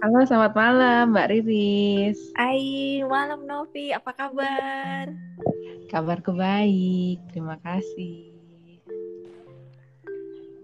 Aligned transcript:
Halo, 0.00 0.24
selamat 0.24 0.56
malam 0.56 1.12
Mbak 1.12 1.28
Riris. 1.28 2.16
Hai, 2.32 3.04
malam 3.04 3.44
Novi, 3.44 3.92
apa 3.92 4.16
kabar? 4.16 5.12
Kabarku 5.92 6.32
baik, 6.32 7.20
terima 7.28 7.60
kasih. 7.60 8.32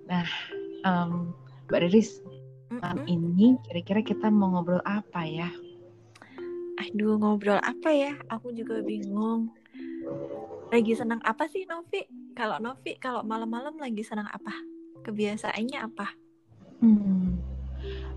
Nah, 0.08 0.24
um, 0.88 1.36
Mbak 1.68 1.80
Riris, 1.84 2.24
malam 2.80 3.04
Mm-mm. 3.04 3.12
ini 3.12 3.46
kira-kira 3.68 4.00
kita 4.00 4.32
mau 4.32 4.56
ngobrol 4.56 4.80
apa 4.88 5.28
ya? 5.28 5.52
Aduh, 6.80 7.20
ngobrol 7.20 7.60
apa 7.60 7.92
ya? 7.92 8.16
Aku 8.32 8.56
juga 8.56 8.80
bingung. 8.80 9.52
Lagi 10.72 10.96
senang 10.96 11.20
apa 11.20 11.44
sih 11.44 11.68
Novi? 11.68 12.08
Kalau 12.32 12.56
Novi, 12.56 12.96
kalau 12.96 13.20
malam-malam 13.20 13.76
lagi 13.76 14.00
senang 14.00 14.32
apa? 14.32 14.56
Kebiasaannya 15.04 15.78
apa? 15.84 16.08
Hmm, 16.80 17.25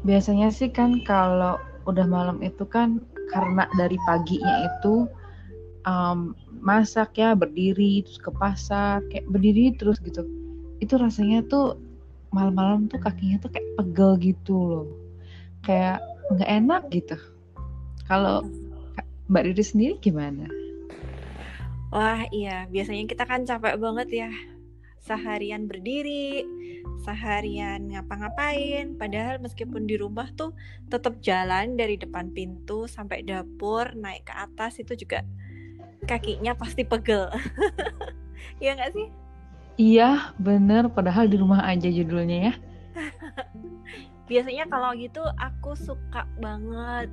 biasanya 0.10 0.50
sih 0.50 0.74
kan 0.74 1.06
kalau 1.06 1.62
udah 1.86 2.10
malam 2.10 2.42
itu 2.42 2.66
kan 2.66 2.98
karena 3.30 3.70
dari 3.78 3.94
paginya 4.10 4.66
itu 4.66 5.06
um, 5.86 6.34
masak 6.66 7.14
ya 7.14 7.38
berdiri 7.38 8.02
terus 8.02 8.18
ke 8.18 8.34
pasar 8.34 9.06
kayak 9.14 9.30
berdiri 9.30 9.78
terus 9.78 10.02
gitu. 10.02 10.26
Itu 10.82 10.98
rasanya 10.98 11.46
tuh 11.46 11.78
malam-malam 12.34 12.90
tuh 12.90 12.98
kakinya 12.98 13.38
tuh 13.38 13.54
kayak 13.54 13.70
pegel 13.78 14.12
gitu 14.18 14.58
loh. 14.58 14.88
Kayak 15.62 16.02
nggak 16.34 16.50
enak 16.50 16.82
gitu. 16.90 17.18
Kalau 18.10 18.50
Mbak 19.30 19.54
Riri 19.54 19.62
sendiri 19.62 19.96
gimana? 20.02 20.50
Wah, 21.94 22.26
iya, 22.34 22.66
biasanya 22.70 23.06
kita 23.06 23.30
kan 23.30 23.46
capek 23.46 23.78
banget 23.78 24.10
ya. 24.26 24.32
Seharian 25.10 25.66
berdiri, 25.66 26.46
seharian 27.02 27.90
ngapa-ngapain. 27.90 28.94
Padahal 28.94 29.42
meskipun 29.42 29.90
di 29.90 29.98
rumah 29.98 30.30
tuh 30.38 30.54
tetap 30.94 31.18
jalan 31.26 31.74
dari 31.74 31.98
depan 31.98 32.30
pintu 32.30 32.86
sampai 32.86 33.26
dapur, 33.26 33.90
naik 33.98 34.30
ke 34.30 34.34
atas 34.38 34.78
itu 34.78 34.94
juga 34.94 35.26
kakinya 36.06 36.54
pasti 36.54 36.86
pegel. 36.86 37.26
Iya 38.64 38.76
nggak 38.76 38.92
sih? 38.96 39.08
Iya, 39.76 40.36
bener. 40.40 40.88
Padahal 40.92 41.28
di 41.28 41.36
rumah 41.36 41.64
aja 41.64 41.92
judulnya 41.92 42.52
ya. 42.52 42.54
biasanya 44.30 44.70
kalau 44.70 44.94
gitu 44.94 45.26
aku 45.42 45.74
suka 45.74 46.30
banget 46.38 47.10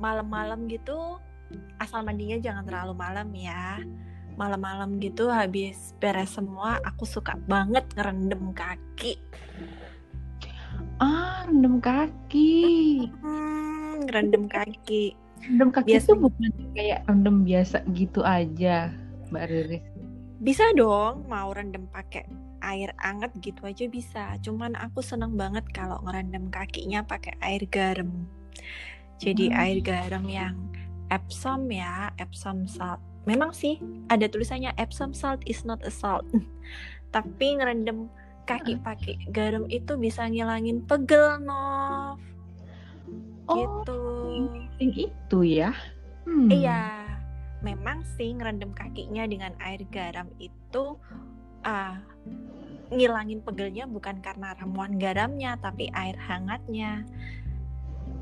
malam-malam 0.00 0.64
gitu 0.72 1.20
asal 1.76 2.00
mandinya 2.00 2.40
jangan 2.40 2.64
terlalu 2.64 2.96
malam 2.96 3.28
ya 3.36 3.84
malam-malam 4.38 5.02
gitu 5.02 5.26
habis 5.28 5.92
beres 5.98 6.32
semua 6.32 6.78
aku 6.80 7.02
suka 7.02 7.34
banget 7.44 7.82
ngerendam 7.92 8.54
kaki 8.54 9.18
Ah, 10.98 11.46
rendam 11.46 11.78
kaki. 11.78 13.06
hmm, 13.22 14.06
ngerendam 14.06 14.46
kaki 14.46 15.14
Rendam 15.38 15.70
kaki 15.70 15.86
itu 15.92 16.10
Biasanya. 16.10 16.18
bukan 16.18 16.50
kayak 16.74 17.00
rendam 17.06 17.36
biasa 17.42 17.76
gitu 17.92 18.20
aja, 18.22 18.90
Mbak 19.30 19.44
Riris. 19.46 19.84
bisa 20.38 20.62
dong 20.72 21.26
mau 21.26 21.50
rendam 21.50 21.86
pakai 21.88 22.22
air 22.60 22.94
anget 22.96 23.30
gitu 23.38 23.58
aja 23.62 23.86
bisa 23.86 24.24
cuman 24.38 24.74
aku 24.74 24.98
seneng 24.98 25.34
banget 25.34 25.66
kalau 25.70 25.98
ngerendam 26.02 26.46
kakinya 26.48 27.02
pakai 27.02 27.34
air 27.40 27.66
garam 27.66 28.26
jadi 29.16 29.50
Hmm. 29.50 29.58
air 29.58 29.78
garam 29.80 30.22
yang 30.24 30.54
Epsom 31.08 31.66
ya 31.68 32.14
Epsom 32.16 32.66
salt 32.66 33.02
memang 33.26 33.50
sih 33.50 33.80
ada 34.12 34.28
tulisannya 34.28 34.74
Epsom 34.78 35.16
salt 35.16 35.42
is 35.48 35.64
not 35.64 35.82
a 35.82 35.90
salt 35.90 36.26
tapi 37.14 37.56
ngerendam 37.58 38.06
kaki 38.46 38.80
pakai 38.80 39.16
garam 39.32 39.68
itu 39.68 39.96
bisa 39.96 40.24
ngilangin 40.28 40.84
pegel 40.84 41.40
Nov 41.40 42.20
Oh, 43.48 43.56
gitu 43.56 44.00
Yang 44.76 44.94
itu 45.08 45.38
ya. 45.40 45.72
Hmm. 46.28 46.52
Iya, 46.52 47.08
memang 47.64 48.04
sih 48.20 48.36
ngerendam 48.36 48.76
kakinya 48.76 49.24
dengan 49.24 49.56
air 49.64 49.80
garam 49.88 50.28
itu 50.36 51.00
ah, 51.64 51.96
ngilangin 52.92 53.40
pegelnya 53.40 53.88
bukan 53.88 54.20
karena 54.20 54.52
ramuan 54.60 55.00
garamnya, 55.00 55.56
tapi 55.64 55.88
air 55.96 56.14
hangatnya. 56.20 57.08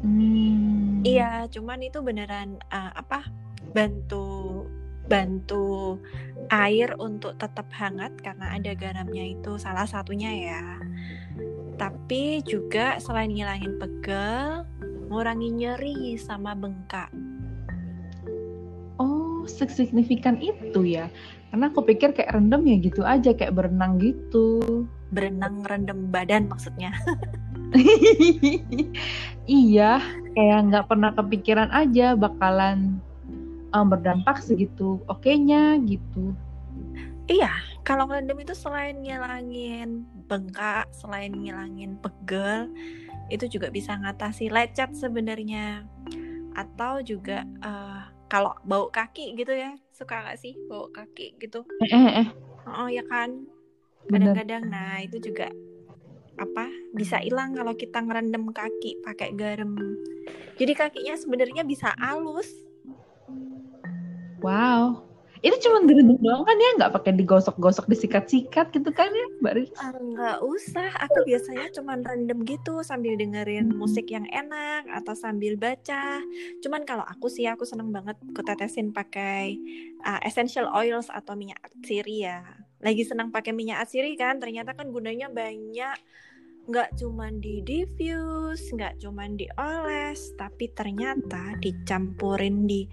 Hmm. 0.06 1.02
Iya, 1.02 1.50
cuman 1.50 1.82
itu 1.82 1.98
beneran 2.00 2.62
ah, 2.70 2.94
apa? 2.94 3.26
Bantu 3.74 4.62
bantu 5.06 5.98
air 6.50 6.94
untuk 7.02 7.34
tetap 7.38 7.66
hangat 7.74 8.14
karena 8.22 8.54
ada 8.54 8.72
garamnya 8.74 9.34
itu 9.34 9.58
salah 9.58 9.86
satunya 9.86 10.30
ya. 10.30 10.64
Tapi 11.76 12.40
juga 12.46 12.96
selain 13.02 13.30
ngilangin 13.30 13.76
pegel, 13.76 14.64
ngurangi 15.10 15.50
nyeri 15.52 16.16
sama 16.16 16.56
bengkak. 16.56 17.10
Oh, 18.96 19.44
signifikan 19.48 20.40
itu 20.40 20.80
ya. 20.86 21.12
Karena 21.52 21.68
aku 21.70 21.84
pikir 21.84 22.16
kayak 22.16 22.32
rendam 22.32 22.64
ya 22.64 22.76
gitu 22.80 23.02
aja, 23.04 23.30
kayak 23.36 23.54
berenang 23.54 24.00
gitu. 24.00 24.88
Berenang 25.12 25.62
rendam 25.68 26.08
badan 26.08 26.48
maksudnya. 26.48 26.90
iya, 29.46 30.00
kayak 30.34 30.58
nggak 30.70 30.86
pernah 30.86 31.10
kepikiran 31.14 31.70
aja 31.74 32.14
bakalan 32.14 33.00
um, 33.74 33.86
berdampak 33.88 34.42
segitu 34.42 35.00
oke-nya 35.10 35.80
gitu. 35.86 36.34
Iya, 37.26 37.50
kalau 37.82 38.06
ngerendam 38.06 38.38
itu 38.38 38.54
selain 38.54 39.02
ngilangin 39.02 40.06
bengkak, 40.30 40.86
selain 40.94 41.34
ngilangin 41.34 41.98
pegel, 41.98 42.70
itu 43.26 43.50
juga 43.50 43.70
bisa 43.74 43.98
ngatasi 43.98 44.46
lecet 44.46 44.94
sebenarnya. 44.94 45.82
Atau 46.54 47.02
juga 47.02 47.42
eh, 47.42 48.02
kalau 48.30 48.54
bau 48.62 48.90
kaki 48.94 49.34
gitu 49.34 49.50
ya, 49.54 49.74
suka 49.90 50.22
nggak 50.22 50.38
sih 50.38 50.54
bau 50.70 50.86
kaki 50.90 51.34
gitu? 51.42 51.66
Eh, 51.82 51.90
eh, 51.90 52.12
eh, 52.22 52.28
Oh 52.66 52.86
ya 52.90 53.02
kan, 53.06 53.46
kadang-kadang. 54.06 54.66
Nah 54.70 55.02
itu 55.02 55.18
juga 55.18 55.50
apa 56.36 56.68
bisa 56.92 57.16
hilang 57.22 57.56
kalau 57.56 57.72
kita 57.74 58.02
ngerendam 58.02 58.50
kaki 58.54 59.02
pakai 59.02 59.34
garam. 59.34 59.74
Jadi 60.58 60.72
kakinya 60.74 61.14
sebenarnya 61.18 61.62
bisa 61.66 61.90
halus. 61.98 62.65
Wow. 64.46 65.02
Itu 65.44 65.68
cuma 65.68 65.84
direndam 65.84 66.16
doang 66.22 66.42
kan 66.48 66.56
ya, 66.56 66.70
nggak 66.80 66.92
pakai 66.96 67.12
digosok-gosok, 67.18 67.90
disikat-sikat 67.92 68.72
gitu 68.72 68.90
kan 68.90 69.10
ya, 69.12 69.26
Mbak 69.44 69.52
Riz? 69.52 69.70
Ah, 69.76 69.92
nggak 69.92 70.38
usah, 70.42 70.90
aku 70.96 71.28
biasanya 71.28 71.68
cuman 71.76 72.00
random 72.02 72.40
gitu 72.48 72.80
sambil 72.80 73.14
dengerin 73.20 73.68
musik 73.74 74.08
yang 74.08 74.24
enak 74.32 74.88
atau 74.88 75.12
sambil 75.12 75.60
baca. 75.60 76.24
Cuman 76.64 76.88
kalau 76.88 77.04
aku 77.04 77.28
sih 77.28 77.44
aku 77.44 77.68
seneng 77.68 77.92
banget 77.92 78.16
kutetesin 78.32 78.96
pakai 78.96 79.60
uh, 80.02 80.18
essential 80.24 80.72
oils 80.72 81.12
atau 81.12 81.36
minyak 81.36 81.60
atsiri 81.60 82.26
ya. 82.26 82.40
Lagi 82.80 83.04
senang 83.04 83.28
pakai 83.28 83.52
minyak 83.52 83.84
atsiri 83.84 84.16
kan, 84.16 84.40
ternyata 84.40 84.72
kan 84.72 84.88
gunanya 84.88 85.28
banyak. 85.28 86.00
Nggak 86.66 86.98
cuman 86.98 87.38
di 87.38 87.62
diffuse, 87.62 88.72
nggak 88.74 88.98
cuman 89.04 89.38
dioles, 89.38 90.32
tapi 90.34 90.72
ternyata 90.72 91.54
dicampurin 91.60 92.66
di 92.66 92.88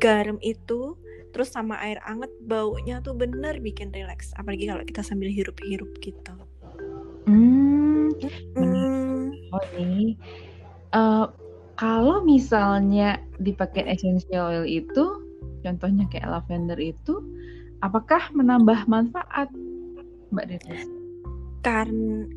garam 0.00 0.38
itu 0.42 0.96
terus 1.34 1.50
sama 1.50 1.74
air 1.82 1.98
anget 2.06 2.30
baunya 2.46 3.02
tuh 3.02 3.18
bener 3.18 3.58
bikin 3.58 3.90
relax 3.90 4.30
apalagi 4.38 4.70
kalau 4.70 4.86
kita 4.86 5.02
sambil 5.02 5.26
hirup-hirup 5.30 5.90
gitu 5.98 6.34
Hmm, 7.24 8.12
Hmm, 8.52 9.32
oh 9.48 9.64
nih. 9.72 10.12
Eh, 10.92 11.26
kalau 11.74 12.20
misalnya 12.22 13.16
dipakai 13.40 13.88
essential 13.88 14.52
oil 14.52 14.66
itu, 14.68 15.04
contohnya 15.64 16.04
kayak 16.12 16.28
lavender 16.28 16.76
itu, 16.78 17.24
apakah 17.80 18.28
menambah 18.36 18.84
manfaat, 18.86 19.48
Mbak 20.30 20.46
Riris? 20.52 20.84
kan 21.64 21.88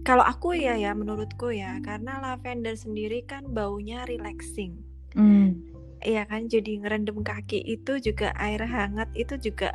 kalau 0.07 0.23
aku 0.23 0.55
ya 0.55 0.79
ya 0.79 0.95
menurutku 0.95 1.51
ya 1.51 1.83
karena 1.83 2.23
lavender 2.23 2.79
sendiri 2.79 3.27
kan 3.27 3.43
baunya 3.51 4.07
relaxing 4.07 4.87
Hmm. 5.11 5.66
Iya 6.05 6.29
kan 6.29 6.45
jadi 6.45 6.77
ngerendam 6.81 7.25
kaki 7.25 7.61
itu 7.65 7.97
juga 7.97 8.29
air 8.37 8.61
hangat 8.61 9.09
itu 9.17 9.33
juga 9.41 9.73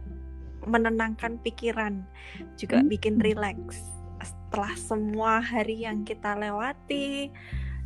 menenangkan 0.62 1.42
pikiran 1.42 2.06
juga 2.54 2.78
Hmm. 2.78 2.86
bikin 2.86 3.18
relax 3.18 3.82
setelah 4.22 4.74
semua 4.78 5.42
hari 5.42 5.82
yang 5.82 6.06
kita 6.06 6.38
lewati 6.38 7.34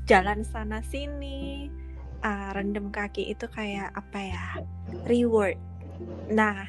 jalan 0.04 0.44
sana 0.44 0.84
sini 0.84 1.72
ah, 2.20 2.52
rendam 2.52 2.92
kaki 2.92 3.32
itu 3.32 3.48
kayak 3.48 3.88
apa 3.96 4.18
ya 4.20 4.44
reward. 5.08 5.56
Nah 6.28 6.68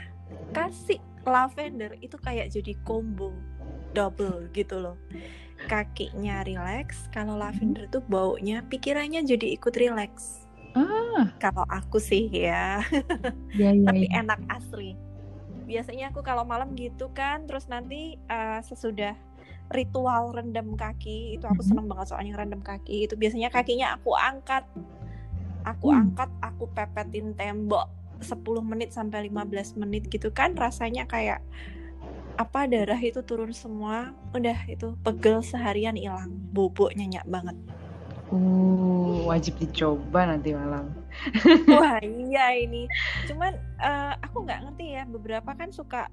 kasih 0.56 1.04
lavender 1.28 2.00
itu 2.00 2.16
kayak 2.16 2.56
jadi 2.56 2.72
combo 2.88 3.36
double 3.92 4.48
gitu 4.56 4.80
loh. 4.80 4.96
Kakinya 5.68 6.48
relax 6.48 7.12
kalau 7.12 7.36
lavender 7.36 7.92
tuh 7.92 8.06
baunya 8.08 8.64
pikirannya 8.64 9.28
jadi 9.28 9.60
ikut 9.60 9.75
relax 9.75 10.46
Ah, 10.77 11.25
kalau 11.41 11.65
aku 11.68 11.97
sih 11.97 12.29
ya 12.29 12.85
ya 13.53 13.69
ya. 13.74 13.88
tapi 13.88 14.06
ya. 14.06 14.21
enak 14.21 14.39
asli 14.50 14.97
biasanya 15.68 16.12
aku 16.12 16.21
kalau 16.24 16.44
malam 16.47 16.74
gitu 16.77 17.09
kan 17.12 17.47
terus 17.50 17.65
nanti 17.68 17.95
eh, 18.29 18.59
sesudah 18.63 19.15
ritual 19.68 20.31
rendam 20.31 20.77
kaki 20.79 21.35
itu 21.35 21.45
aku 21.47 21.62
seneng 21.65 21.88
banget 21.91 22.07
soalnya 22.13 22.39
rendam 22.39 22.63
kaki 22.63 23.09
itu 23.09 23.15
biasanya 23.19 23.50
kakinya 23.51 23.88
aku 24.00 24.15
angkat 24.15 24.63
aku 25.65 25.88
Hmm. 25.91 26.00
angkat 26.07 26.29
aku 26.39 26.63
pepetin 26.71 27.35
tembok 27.35 27.88
10 28.23 28.63
menit 28.63 28.89
sampai 28.95 29.27
15 29.30 29.77
menit 29.81 30.07
gitu 30.09 30.30
kan 30.33 30.56
rasanya 30.57 31.06
kayak 31.06 31.44
apa 32.38 32.69
darah 32.69 33.00
itu 33.01 33.25
turun 33.25 33.50
semua 33.53 34.13
udah 34.38 34.57
itu 34.69 34.94
pegel 35.01 35.41
seharian 35.41 35.97
hilang 35.97 36.31
bobok 36.53 36.94
nyenyak 36.94 37.25
banget 37.25 37.57
Uh, 38.27 39.24
wajib 39.24 39.56
dicoba 39.59 40.27
nanti 40.27 40.51
malam. 40.51 40.91
wah 41.71 41.97
iya 42.03 42.51
ini. 42.59 42.91
Cuman 43.24 43.56
eh, 43.79 44.13
aku 44.19 44.44
nggak 44.44 44.68
ngerti 44.68 44.85
ya 45.00 45.03
beberapa 45.07 45.56
kan 45.56 45.71
suka 45.71 46.12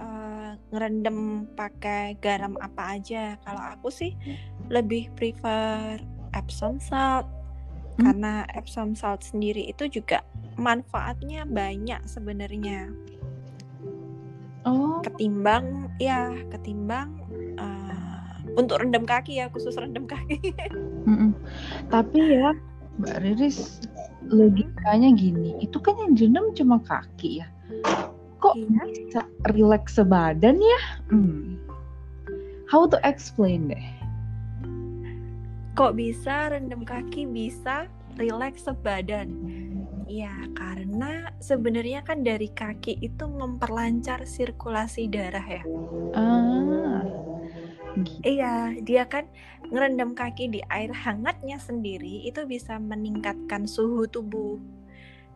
eh, 0.00 0.56
ngerendam 0.72 1.44
pakai 1.52 2.16
garam 2.18 2.56
apa 2.64 2.96
aja. 2.96 3.36
Kalau 3.44 3.62
aku 3.76 3.92
sih 3.92 4.16
lebih 4.72 5.12
prefer 5.12 6.00
Epsom 6.32 6.80
salt 6.80 7.28
Hmm. 8.00 8.16
karena 8.16 8.34
Epsom 8.56 8.96
salt 8.96 9.20
sendiri 9.20 9.68
itu 9.68 9.84
juga 10.00 10.24
manfaatnya 10.56 11.44
banyak 11.44 12.00
sebenarnya. 12.08 12.88
Oh, 14.64 15.04
ketimbang 15.04 15.92
ya 16.00 16.32
ketimbang 16.48 17.12
eh, 17.60 18.36
untuk 18.56 18.80
rendam 18.80 19.04
kaki 19.04 19.40
ya 19.40 19.52
khusus 19.52 19.76
rendam 19.76 20.08
kaki 20.08 20.40
mm-mm. 21.06 21.30
tapi 21.88 22.18
ya 22.40 22.52
Mbak 23.00 23.16
Riris 23.24 23.80
logikanya 24.28 25.10
gini, 25.16 25.56
itu 25.64 25.80
kan 25.80 25.96
yang 25.96 26.12
direndam 26.12 26.52
cuma 26.52 26.76
kaki 26.84 27.40
ya. 27.40 27.48
Kok 28.40 28.54
Iya. 28.56 28.82
bisa 28.88 29.20
relax 29.56 29.96
sebadan 29.96 30.60
ya? 30.60 30.80
Hmm. 31.08 31.56
How 32.68 32.84
to 32.86 33.00
explain 33.02 33.72
deh? 33.72 33.86
kok 35.80 35.96
bisa 35.96 36.52
rendam 36.52 36.84
kaki 36.84 37.24
bisa 37.24 37.88
relax 38.20 38.68
sebadan 38.68 39.32
ya 40.04 40.34
karena 40.52 41.32
sebenarnya 41.40 42.04
kan 42.04 42.20
dari 42.20 42.52
kaki 42.52 43.00
itu 43.00 43.24
memperlancar 43.24 44.28
sirkulasi 44.28 45.08
darah 45.08 45.46
ya 45.46 45.64
Ah, 46.12 47.00
gitu. 47.98 48.20
iya 48.26 48.74
dia 48.80 49.04
kan 49.06 49.26
ngerendam 49.70 50.14
kaki 50.14 50.50
di 50.50 50.60
air 50.70 50.90
hangatnya 50.92 51.58
sendiri 51.58 52.26
itu 52.26 52.44
bisa 52.46 52.78
meningkatkan 52.78 53.66
suhu 53.66 54.06
tubuh 54.10 54.58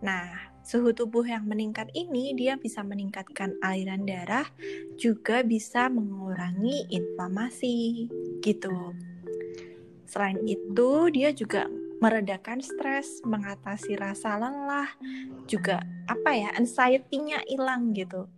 nah 0.04 0.52
suhu 0.64 0.96
tubuh 0.96 1.24
yang 1.24 1.44
meningkat 1.44 1.92
ini 1.92 2.32
dia 2.32 2.56
bisa 2.56 2.80
meningkatkan 2.80 3.56
aliran 3.60 4.04
darah 4.08 4.48
juga 4.96 5.44
bisa 5.44 5.92
mengurangi 5.92 6.88
inflamasi 6.88 8.08
gitu 8.40 8.96
Selain 10.14 10.38
itu, 10.46 11.10
dia 11.10 11.34
juga 11.34 11.66
meredakan 11.98 12.62
stres, 12.62 13.18
mengatasi 13.26 13.98
rasa 13.98 14.38
lelah, 14.38 14.86
juga 15.50 15.82
apa 16.06 16.30
ya, 16.38 16.54
anxiety-nya 16.54 17.42
hilang 17.50 17.90
gitu. 17.90 18.30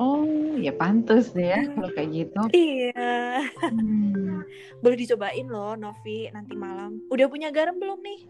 Oh, 0.00 0.56
ya 0.56 0.72
pantas 0.72 1.30
deh 1.36 1.52
ya 1.52 1.68
kalau 1.68 1.90
kayak 1.92 2.10
gitu. 2.10 2.40
Iya, 2.52 3.44
Hmm. 3.68 4.42
boleh 4.80 4.96
dicobain 4.96 5.46
loh 5.46 5.76
Novi 5.76 6.32
nanti 6.32 6.56
malam. 6.56 7.00
Udah 7.12 7.28
punya 7.28 7.52
garam 7.52 7.76
belum 7.76 8.00
nih? 8.00 8.20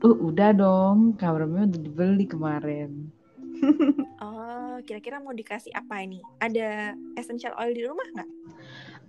Uh, 0.00 0.16
udah 0.16 0.56
dong, 0.56 1.12
kamarnya 1.18 1.68
udah 1.68 1.80
dibeli 1.80 2.24
kemarin. 2.24 3.10
Oh, 4.20 4.76
kira-kira 4.84 5.16
mau 5.20 5.32
dikasih 5.32 5.72
apa 5.72 6.00
ini? 6.04 6.20
Ada 6.40 6.92
essential 7.16 7.56
oil 7.56 7.72
di 7.72 7.84
rumah 7.84 8.04
nggak? 8.12 8.28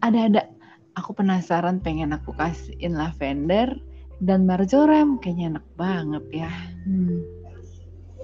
Ada 0.03 0.19
ada. 0.27 0.41
Aku 0.99 1.11
penasaran 1.11 1.79
pengen 1.79 2.11
aku 2.11 2.31
kasihin 2.35 2.95
lavender 2.95 3.75
dan 4.19 4.43
marjoram 4.43 5.19
kayaknya 5.19 5.55
enak 5.55 5.65
banget 5.75 6.23
ya. 6.31 6.51
Hmm. 6.83 7.23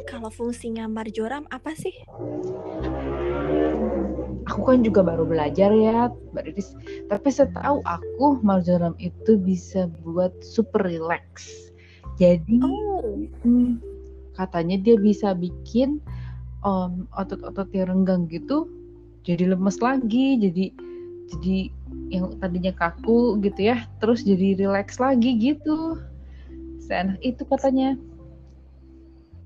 Kalau 0.03 0.31
fungsinya 0.31 0.87
marjoram 0.87 1.43
apa 1.51 1.75
sih? 1.75 1.95
Aku 4.47 4.63
kan 4.63 4.79
juga 4.79 5.03
baru 5.03 5.27
belajar 5.27 5.75
ya, 5.75 6.07
Mbak 6.31 6.43
Riris. 6.47 6.71
Tapi 7.11 7.29
setahu 7.29 7.83
aku 7.83 8.39
marjoram 8.41 8.95
itu 8.97 9.35
bisa 9.35 9.91
buat 10.03 10.31
super 10.39 10.87
relax. 10.87 11.51
Jadi 12.17 12.63
Oh, 12.63 13.27
hmm, 13.43 13.77
katanya 14.33 14.79
dia 14.79 14.95
bisa 14.97 15.35
bikin 15.35 15.99
um, 16.63 17.05
otot-otot 17.13 17.67
yang 17.75 17.91
renggang 17.93 18.25
gitu 18.31 18.71
jadi 19.27 19.51
lemes 19.51 19.83
lagi, 19.83 20.39
jadi 20.39 20.71
jadi 21.27 21.57
yang 22.07 22.39
tadinya 22.39 22.71
kaku 22.71 23.35
gitu 23.43 23.75
ya, 23.75 23.83
terus 23.99 24.23
jadi 24.23 24.55
relax 24.55 25.03
lagi 25.03 25.35
gitu. 25.35 25.99
Seenak 26.79 27.19
itu 27.19 27.43
katanya. 27.43 27.99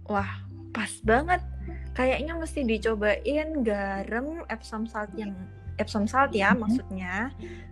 wah, 0.06 0.46
pas 0.70 0.94
banget. 1.02 1.42
Kayaknya 1.92 2.34
mesti 2.40 2.64
dicobain 2.64 3.50
garam 3.62 4.48
Epsom 4.48 4.88
salt 4.88 5.12
yang 5.14 5.36
Epsom 5.76 6.08
salt 6.08 6.32
ya 6.32 6.56
Mhm. 6.56 6.60
maksudnya 6.60 7.16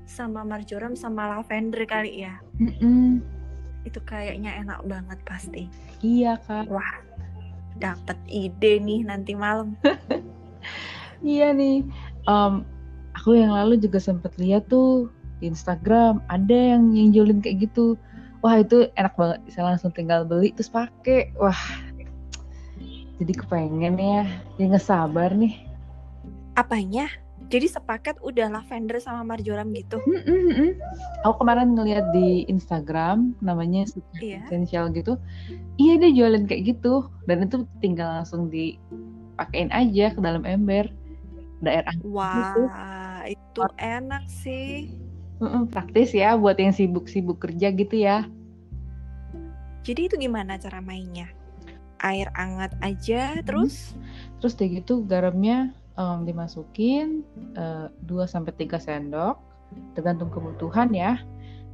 sama 0.04 0.42
marjoram 0.44 0.98
sama 0.98 1.38
lavender 1.38 1.86
kali 1.86 2.26
ya. 2.26 2.36
Mm-mm. 2.58 3.22
Itu 3.88 4.04
kayaknya 4.04 4.60
enak 4.60 4.84
banget 4.84 5.20
pasti. 5.24 5.64
Iya 6.02 6.36
kak. 6.44 6.68
Wah, 6.68 7.00
dapat 7.78 8.18
ide 8.28 8.80
nih 8.80 9.06
nanti 9.06 9.34
malam. 9.34 9.76
Iya 11.20 11.52
nih. 11.52 11.84
Em, 12.28 12.64
aku 13.12 13.36
yang 13.36 13.52
lalu 13.52 13.76
juga 13.76 14.00
sempat 14.00 14.32
lihat 14.40 14.72
tuh 14.72 15.12
di 15.40 15.52
Instagram 15.52 16.24
ada 16.32 16.56
yang 16.76 16.96
nginjolin 16.96 17.44
kayak 17.44 17.68
gitu. 17.68 18.00
Wah 18.40 18.56
itu 18.56 18.88
enak 18.96 19.20
banget. 19.20 19.44
Bisa 19.44 19.68
langsung 19.68 19.92
tinggal 19.92 20.24
beli 20.24 20.56
terus 20.56 20.72
pakai. 20.72 21.36
Wah. 21.36 21.60
Jadi 23.20 23.34
kepengen 23.36 23.96
ya. 24.00 24.24
Jadi 24.56 24.64
nggak 24.72 24.86
sabar 24.88 25.36
nih. 25.36 25.60
Apanya? 26.56 27.12
Jadi 27.50 27.66
sepaket 27.66 28.22
udah 28.22 28.52
lavender 28.52 29.02
sama 29.02 29.26
marjoram 29.26 29.74
gitu. 29.74 29.98
Mm, 30.06 30.22
mm, 30.22 30.52
mm. 30.54 30.72
Aku 31.26 31.42
kemarin 31.42 31.74
ngeliat 31.74 32.14
di 32.14 32.46
Instagram 32.46 33.34
namanya 33.42 33.90
Iya. 34.22 34.46
essential 34.46 34.94
gitu. 34.94 35.18
Iya 35.82 35.98
dia 35.98 36.12
jualin 36.14 36.46
kayak 36.46 36.78
gitu. 36.78 37.10
Dan 37.26 37.50
itu 37.50 37.66
tinggal 37.82 38.22
langsung 38.22 38.54
dipakein 38.54 39.74
aja 39.74 40.14
ke 40.14 40.20
dalam 40.22 40.46
ember. 40.46 40.94
Daerah 41.60 41.92
Wah, 42.08 43.26
itu 43.28 43.62
enak 43.82 44.24
sih. 44.30 44.94
Mm-mm, 45.40 45.72
praktis 45.72 46.12
ya 46.12 46.36
buat 46.36 46.60
yang 46.60 46.76
sibuk-sibuk 46.76 47.40
kerja 47.40 47.72
gitu 47.72 47.96
ya. 47.96 48.28
Jadi 49.88 50.12
itu 50.12 50.16
gimana 50.20 50.60
cara 50.60 50.84
mainnya? 50.84 51.32
Air 52.02 52.32
hangat 52.36 52.74
aja 52.82 53.40
terus 53.44 53.96
Terus 54.40 54.56
kayak 54.56 54.84
gitu 54.84 55.04
garamnya 55.04 55.76
em, 56.00 56.24
dimasukin 56.24 57.28
eh, 57.60 57.88
2 58.08 58.24
sampai 58.26 58.56
3 58.56 58.80
sendok 58.80 59.36
tergantung 59.94 60.32
kebutuhan 60.32 60.90
ya. 60.96 61.20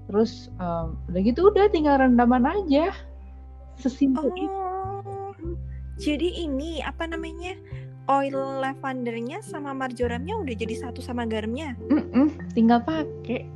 Terus 0.09 0.49
em, 0.57 0.97
udah 1.09 1.21
gitu 1.21 1.49
udah 1.53 1.69
tinggal 1.69 2.01
rendaman 2.01 2.45
aja. 2.49 2.89
Sesimpel 3.77 4.33
itu. 4.33 4.49
Oh. 4.49 5.31
Jadi 6.01 6.43
ini 6.43 6.83
apa 6.83 7.07
namanya? 7.07 7.55
Oil 8.05 8.37
lavendernya 8.61 9.41
sama 9.41 9.73
marjoramnya 9.73 10.37
udah 10.37 10.53
jadi 10.53 10.77
satu 10.77 11.01
sama 11.01 11.25
garamnya. 11.25 11.73
Mm-mm, 11.89 12.37
tinggal 12.53 12.85
pakai. 12.85 13.49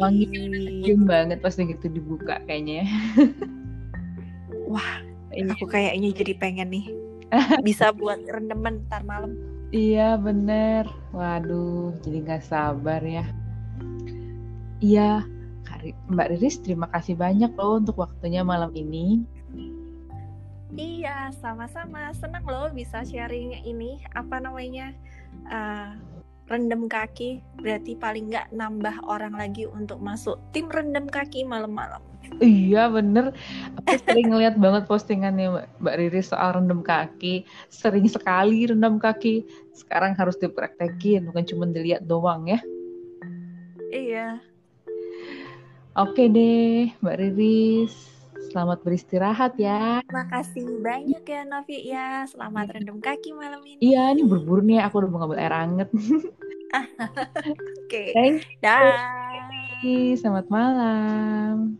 Wanginya 0.00 0.40
udah 0.48 0.96
banget 1.04 1.38
pas 1.44 1.52
gitu 1.52 1.86
dibuka 1.92 2.40
kayaknya. 2.48 2.88
Wah, 4.72 5.04
Iya. 5.32 5.52
aku 5.52 5.64
kayaknya 5.68 6.08
jadi 6.16 6.32
pengen 6.40 6.68
nih. 6.72 6.86
Bisa 7.66 7.92
buat 7.92 8.20
rendemen 8.28 8.84
ntar 8.88 9.04
malam. 9.04 9.36
Iya 9.72 10.16
bener. 10.20 10.84
Waduh, 11.12 11.96
jadi 12.04 12.16
nggak 12.24 12.44
sabar 12.44 13.00
ya. 13.00 13.24
Iya, 14.82 15.24
Mbak 16.10 16.28
Riris 16.36 16.60
terima 16.60 16.90
kasih 16.92 17.16
banyak 17.16 17.54
loh 17.54 17.80
untuk 17.80 17.96
waktunya 18.02 18.44
malam 18.44 18.68
ini. 18.76 19.22
Iya, 20.72 21.32
sama-sama. 21.36 22.12
Senang 22.16 22.44
loh 22.48 22.68
bisa 22.72 23.04
sharing 23.04 23.60
ini 23.64 24.00
apa 24.16 24.40
namanya? 24.40 24.92
eh, 25.48 25.90
rendam 26.52 26.92
kaki. 26.92 27.40
Berarti 27.56 27.96
paling 27.96 28.28
nggak 28.28 28.52
nambah 28.52 29.00
orang 29.08 29.32
lagi 29.32 29.64
untuk 29.64 29.96
masuk 30.04 30.36
tim 30.52 30.68
rendam 30.68 31.08
kaki 31.08 31.40
malam-malam. 31.48 32.04
Iya 32.40 32.88
bener. 32.88 33.36
Aku 33.82 33.98
sering 34.06 34.32
ngeliat 34.32 34.56
banget 34.56 34.88
postingannya 34.88 35.52
Mbak, 35.52 35.66
Mbak 35.82 35.96
Riris 35.98 36.30
soal 36.32 36.56
rendam 36.56 36.80
kaki. 36.80 37.44
Sering 37.68 38.06
sekali 38.08 38.64
rendam 38.70 38.96
kaki. 38.96 39.44
Sekarang 39.76 40.16
harus 40.16 40.38
dipraktekin, 40.40 41.28
bukan 41.28 41.44
cuma 41.44 41.64
dilihat 41.68 42.06
doang 42.06 42.48
ya. 42.48 42.60
Iya. 43.92 44.40
Oke 45.92 46.32
deh, 46.32 46.88
Mbak 47.04 47.16
Riris. 47.20 47.94
Selamat 48.52 48.84
beristirahat 48.84 49.56
ya. 49.56 50.00
Makasih 50.12 50.82
banyak 50.82 51.24
ya 51.24 51.40
Novi 51.46 51.78
ya. 51.88 52.24
Selamat 52.28 52.74
rendam 52.74 52.98
kaki 53.00 53.32
malam 53.32 53.64
ini. 53.64 53.80
Iya, 53.80 54.12
ini 54.12 54.28
berburu 54.28 54.60
nih. 54.60 54.82
Aku 54.88 55.00
udah 55.00 55.08
mau 55.08 55.18
ngambil 55.24 55.40
air 55.40 55.54
anget. 55.54 55.88
Oke. 57.86 58.12
Thank 58.16 58.44
Dah. 58.64 58.96
you. 59.84 60.16
Selamat 60.16 60.48
malam. 60.48 61.76